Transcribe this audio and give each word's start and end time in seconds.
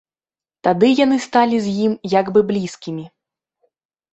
Тады 0.67 0.87
яны 0.99 1.17
сталі 1.27 1.59
з 1.65 1.75
ім 1.89 1.93
як 2.15 2.33
бы 2.39 2.43
блізкімі. 2.49 3.05